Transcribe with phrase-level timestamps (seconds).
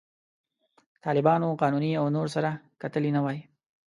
[1.05, 2.51] طالبانو، قانوني او نور سره
[2.81, 3.37] کتلي نه وای.